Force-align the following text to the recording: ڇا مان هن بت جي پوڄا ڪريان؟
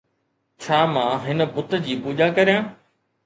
ڇا 0.63 0.79
مان 0.93 1.11
هن 1.25 1.39
بت 1.53 1.69
جي 1.85 1.93
پوڄا 2.03 2.27
ڪريان؟ 2.35 2.63